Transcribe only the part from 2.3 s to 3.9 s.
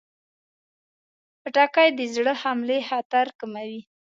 حملې خطر کموي.